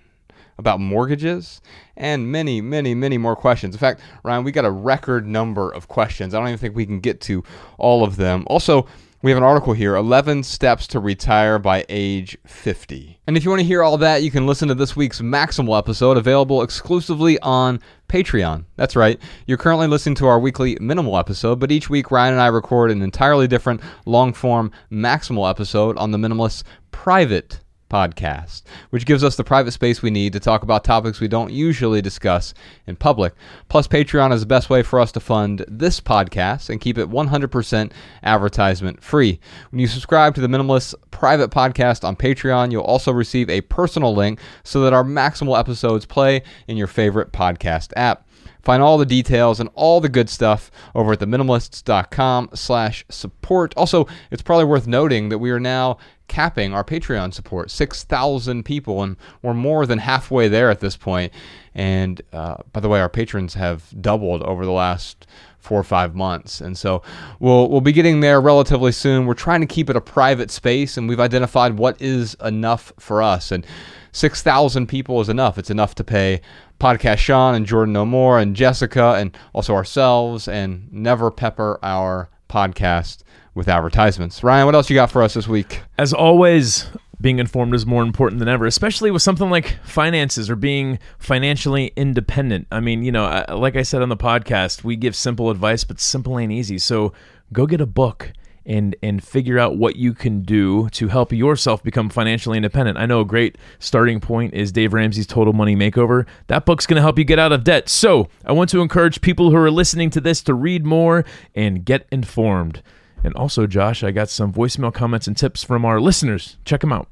[0.59, 1.63] about mortgages,
[1.97, 3.75] and many, many, many more questions.
[3.75, 6.35] In fact, Ryan, we got a record number of questions.
[6.35, 7.43] I don't even think we can get to
[7.79, 8.45] all of them.
[8.49, 8.87] Also,
[9.23, 13.21] we have an article here 11 Steps to Retire by Age 50.
[13.27, 15.79] And if you want to hear all that, you can listen to this week's Maximal
[15.79, 18.65] episode available exclusively on Patreon.
[18.77, 19.21] That's right.
[19.47, 22.91] You're currently listening to our weekly Minimal episode, but each week Ryan and I record
[22.91, 29.37] an entirely different long form Maximal episode on the Minimalist's private podcast, which gives us
[29.37, 32.55] the private space we need to talk about topics we don't usually discuss
[32.87, 33.35] in public.
[33.69, 37.11] Plus, Patreon is the best way for us to fund this podcast and keep it
[37.11, 39.39] 100% advertisement free.
[39.71, 44.15] When you subscribe to the Minimalist private podcast on Patreon, you'll also receive a personal
[44.15, 48.27] link so that our maximal episodes play in your favorite podcast app.
[48.63, 53.75] Find all the details and all the good stuff over at theminimalists.com slash support.
[53.77, 55.97] Also, it's probably worth noting that we are now
[56.31, 57.73] capping our Patreon support.
[57.73, 61.33] 6,000 people, and we're more than halfway there at this point.
[61.75, 65.27] And uh, by the way, our patrons have doubled over the last
[65.59, 67.03] four or five months, and so
[67.39, 69.27] we'll we'll be getting there relatively soon.
[69.27, 73.23] We're trying to keep it a private space, and we've identified what is enough for
[73.23, 73.51] us.
[73.53, 73.67] And
[74.13, 75.59] 6,000 people is enough.
[75.59, 76.41] It's enough to pay
[76.81, 82.31] Podcast Sean and Jordan No More and Jessica and also ourselves and never pepper our
[82.49, 83.23] podcast
[83.55, 84.43] with advertisements.
[84.43, 85.83] Ryan, what else you got for us this week?
[85.99, 86.87] As always,
[87.21, 91.93] being informed is more important than ever, especially with something like finances or being financially
[91.97, 92.67] independent.
[92.71, 96.01] I mean, you know, like I said on the podcast, we give simple advice, but
[96.01, 96.79] simple ain't easy.
[96.79, 97.13] So
[97.53, 98.33] go get a book
[98.67, 102.99] and and figure out what you can do to help yourself become financially independent.
[102.99, 106.27] I know a great starting point is Dave Ramsey's Total Money Makeover.
[106.49, 107.89] That book's going to help you get out of debt.
[107.89, 111.85] So, I want to encourage people who are listening to this to read more and
[111.85, 112.83] get informed.
[113.23, 116.57] And also, Josh, I got some voicemail comments and tips from our listeners.
[116.65, 117.09] Check them out.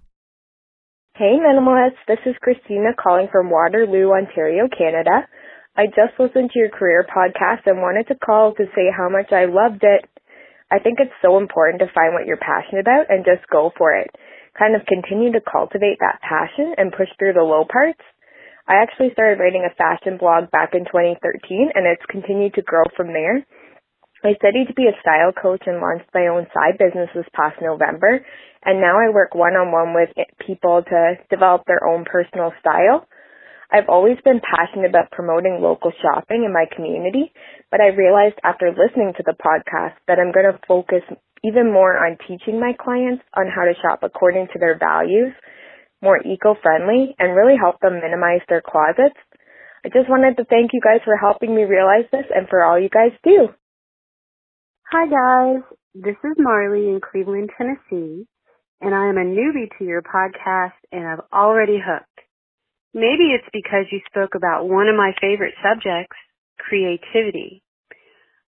[1.15, 2.01] Hey, Minimalists.
[2.07, 5.27] This is Christina calling from Waterloo, Ontario, Canada.
[5.77, 9.33] I just listened to your career podcast and wanted to call to say how much
[9.33, 10.09] I loved it
[10.71, 13.93] I think it's so important to find what you're passionate about and just go for
[13.97, 14.13] it.
[14.59, 18.01] Kind of continue to cultivate that passion and push through the low parts.
[18.69, 22.85] I actually started writing a fashion blog back in 2013 and it's continued to grow
[22.97, 23.41] from there.
[24.25, 27.57] I studied to be a style coach and launched my own side business this past
[27.63, 28.25] November
[28.65, 30.11] and now I work one on one with
[30.45, 33.07] people to develop their own personal style.
[33.71, 37.33] I've always been passionate about promoting local shopping in my community,
[37.71, 41.05] but I realized after listening to the podcast that I'm going to focus
[41.45, 45.33] even more on teaching my clients on how to shop according to their values,
[46.03, 49.21] more eco-friendly, and really help them minimize their closets.
[49.85, 52.81] I just wanted to thank you guys for helping me realize this and for all
[52.81, 53.53] you guys do.
[54.91, 55.61] Hi guys,
[55.93, 58.25] this is Marley in Cleveland, Tennessee,
[58.81, 62.09] and I am a newbie to your podcast and I've already hooked.
[62.95, 66.17] Maybe it's because you spoke about one of my favorite subjects,
[66.59, 67.63] creativity.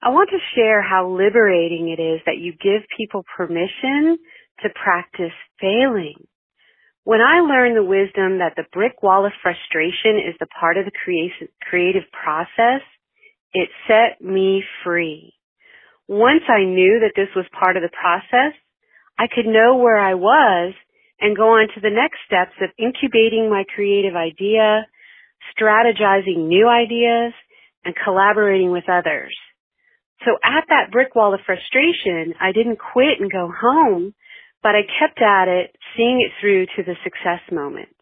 [0.01, 4.17] I want to share how liberating it is that you give people permission
[4.63, 6.23] to practice failing.
[7.03, 10.85] When I learned the wisdom that the brick wall of frustration is the part of
[10.85, 10.95] the
[11.69, 12.79] creative process,
[13.51, 15.33] it set me free.
[16.09, 18.57] Once I knew that this was part of the process,
[19.19, 20.73] I could know where I was
[21.21, 24.87] and go on to the next steps of incubating my creative idea,
[25.53, 27.33] strategizing new ideas,
[27.85, 29.37] and collaborating with others.
[30.25, 34.15] So at that brick wall of frustration, I didn't quit and go home,
[34.63, 37.93] but I kept at it, seeing it through to the success moments.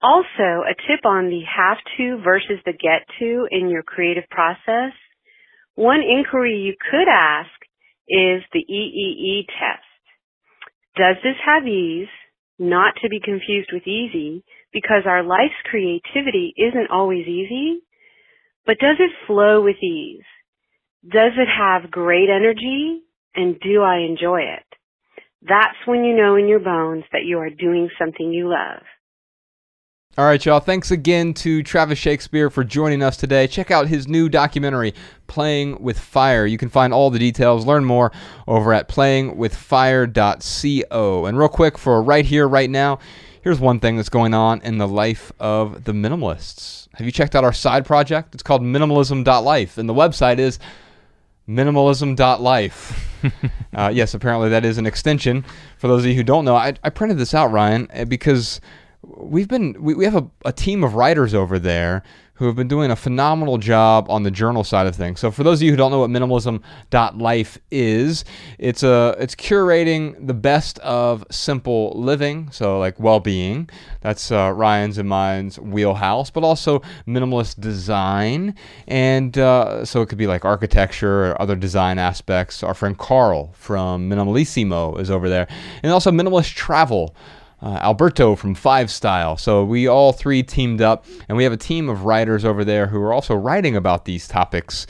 [0.00, 4.94] Also, a tip on the have to versus the get to in your creative process.
[5.74, 7.50] One inquiry you could ask
[8.08, 9.82] is the EEE test.
[10.96, 12.08] Does this have ease?
[12.58, 17.80] Not to be confused with easy, because our life's creativity isn't always easy,
[18.64, 20.22] but does it flow with ease?
[21.02, 23.02] Does it have great energy?
[23.34, 24.64] And do I enjoy it?
[25.42, 28.82] That's when you know in your bones that you are doing something you love.
[30.16, 30.60] All right, y'all.
[30.60, 33.48] Thanks again to Travis Shakespeare for joining us today.
[33.48, 34.94] Check out his new documentary,
[35.26, 36.46] Playing with Fire.
[36.46, 38.12] You can find all the details, learn more
[38.46, 41.26] over at playingwithfire.co.
[41.26, 43.00] And real quick, for right here, right now,
[43.42, 46.86] here's one thing that's going on in the life of the minimalists.
[46.94, 48.34] Have you checked out our side project?
[48.34, 50.60] It's called minimalism.life, and the website is
[51.48, 53.32] minimalism.life.
[53.74, 55.44] uh, yes, apparently that is an extension.
[55.76, 58.60] For those of you who don't know, I, I printed this out, Ryan, because
[59.16, 62.02] we've been we, we have a, a team of writers over there
[62.34, 65.20] who have been doing a phenomenal job on the journal side of things.
[65.20, 68.24] So for those of you who don't know what minimalism.life is,
[68.58, 73.70] it's a it's curating the best of simple living, so like well-being.
[74.00, 78.56] That's uh, Ryan's and mine's wheelhouse, but also minimalist design,
[78.88, 82.64] and uh, so it could be like architecture or other design aspects.
[82.64, 85.46] Our friend Carl from Minimalissimo is over there,
[85.84, 87.14] and also minimalist travel
[87.64, 89.38] uh, Alberto from Five Style.
[89.38, 92.86] So we all three teamed up, and we have a team of writers over there
[92.86, 94.86] who are also writing about these topics.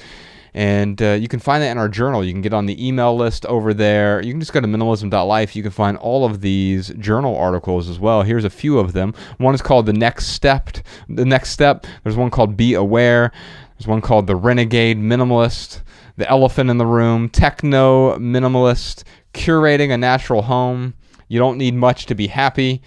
[0.54, 2.24] And uh, you can find that in our journal.
[2.24, 4.22] You can get on the email list over there.
[4.22, 5.56] You can just go to minimalism.life.
[5.56, 8.22] You can find all of these journal articles as well.
[8.22, 9.14] Here's a few of them.
[9.38, 10.70] One is called The Next Step.
[11.08, 11.86] The Next Step.
[12.02, 13.32] There's one called Be Aware.
[13.76, 15.82] There's one called The Renegade Minimalist.
[16.16, 17.28] The Elephant in the Room.
[17.28, 19.02] Techno Minimalist.
[19.32, 20.94] Curating a Natural Home.
[21.28, 22.82] You don't need much to be happy.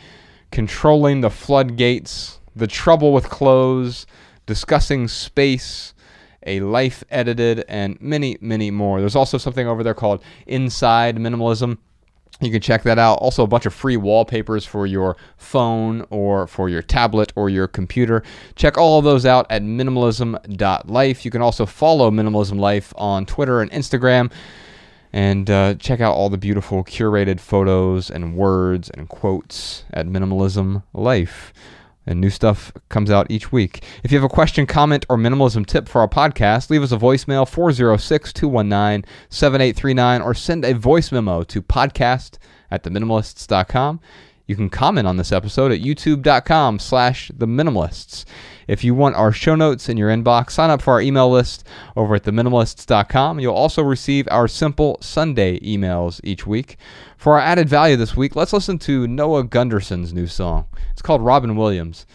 [0.52, 4.08] Controlling the floodgates, the trouble with clothes,
[4.46, 5.94] discussing space,
[6.46, 9.00] a life edited, and many, many more.
[9.00, 11.78] There's also something over there called Inside Minimalism.
[12.40, 13.16] You can check that out.
[13.16, 17.68] Also, a bunch of free wallpapers for your phone or for your tablet or your
[17.68, 18.22] computer.
[18.56, 21.26] Check all of those out at minimalism.life.
[21.26, 24.32] You can also follow Minimalism Life on Twitter and Instagram
[25.14, 30.84] and uh, check out all the beautiful curated photos and words and quotes at Minimalism
[30.93, 31.53] Life.
[32.05, 33.84] And new stuff comes out each week.
[34.01, 36.97] If you have a question, comment, or minimalism tip for our podcast, leave us a
[36.97, 42.38] voicemail 406 219 7839 or send a voice memo to podcast
[42.72, 43.99] at theminimalists.com.
[44.45, 48.24] You can comment on this episode at youtube.com slash the minimalists.
[48.68, 51.65] If you want our show notes in your inbox, sign up for our email list
[51.95, 53.39] over at theminimalists.com.
[53.39, 56.78] You'll also receive our simple Sunday emails each week.
[57.18, 60.68] For our added value this week, let's listen to Noah Gundersen's new song.
[60.91, 62.05] It's called Robin Williams,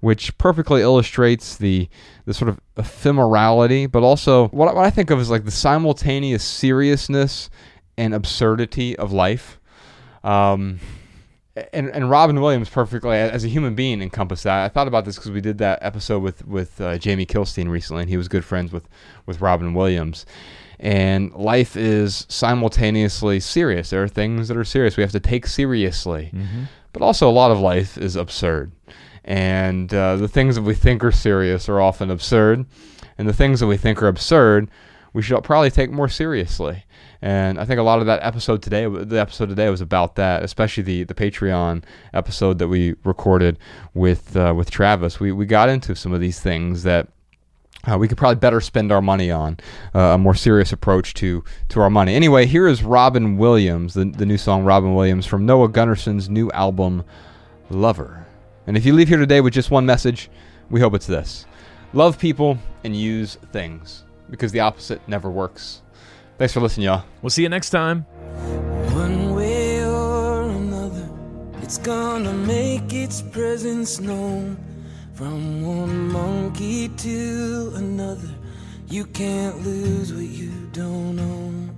[0.00, 1.88] which perfectly illustrates the
[2.26, 6.44] the sort of ephemerality, but also what, what I think of as like the simultaneous
[6.44, 7.50] seriousness
[7.96, 9.60] and absurdity of life.
[10.22, 10.80] Um,
[11.72, 14.64] and, and Robin Williams perfectly as a human being encompassed that.
[14.64, 18.02] I thought about this because we did that episode with with uh, Jamie Kilstein recently,
[18.02, 18.88] and he was good friends with
[19.26, 20.26] with Robin Williams.
[20.78, 23.90] And life is simultaneously serious.
[23.90, 26.64] There are things that are serious we have to take seriously, mm-hmm.
[26.94, 28.72] but also a lot of life is absurd.
[29.24, 32.64] And uh, the things that we think are serious are often absurd,
[33.18, 34.70] and the things that we think are absurd,
[35.12, 36.84] we should probably take more seriously.
[37.22, 40.42] And I think a lot of that episode today, the episode today was about that,
[40.42, 41.82] especially the, the Patreon
[42.14, 43.58] episode that we recorded
[43.92, 45.20] with uh, with Travis.
[45.20, 47.08] We we got into some of these things that
[47.90, 49.58] uh, we could probably better spend our money on
[49.94, 52.14] uh, a more serious approach to to our money.
[52.14, 56.50] Anyway, here is Robin Williams, the, the new song Robin Williams from Noah Gundersen's new
[56.52, 57.04] album
[57.68, 58.26] Lover.
[58.66, 60.30] And if you leave here today with just one message,
[60.70, 61.44] we hope it's this:
[61.92, 65.82] love people and use things because the opposite never works.
[66.40, 67.04] Thanks for listening, y'all.
[67.20, 68.06] We'll see you next time.
[68.94, 71.06] One way or another,
[71.60, 74.56] it's gonna make its presence known.
[75.12, 78.30] From one monkey to another,
[78.88, 81.76] you can't lose what you don't own.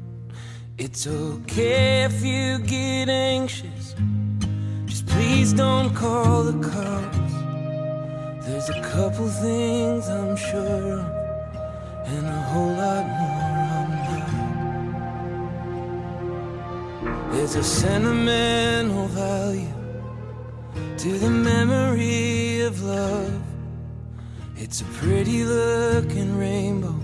[0.79, 3.97] It's okay if you get anxious,
[4.87, 8.47] just please don't call the cops.
[8.47, 13.32] There's a couple things I'm sure of, and a whole lot more.
[17.33, 19.73] There's a sentimental value
[20.99, 23.43] to the memory of love.
[24.57, 26.95] It's a pretty looking rainbow.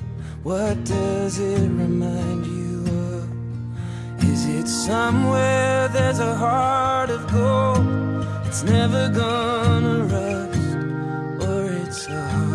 [0.43, 4.25] What does it remind you of?
[4.25, 7.87] Is it somewhere there's a heart of gold?
[8.47, 12.48] It's never gonna rust, or it's a